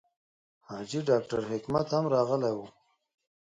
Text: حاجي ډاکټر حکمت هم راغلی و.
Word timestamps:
حاجي 0.67 1.01
ډاکټر 1.09 1.39
حکمت 1.51 1.87
هم 1.95 2.05
راغلی 2.15 2.51
و. 2.57 2.59